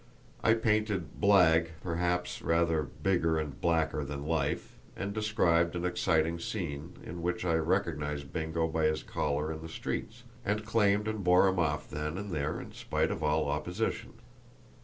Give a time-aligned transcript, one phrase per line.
[0.43, 6.93] I painted Blagg perhaps rather bigger and blacker than life, and described an exciting scene,
[7.05, 11.47] in which I recognised Bingo by his collar in the streets, and claimed and bore
[11.47, 14.13] him off then and there in spite of all opposition.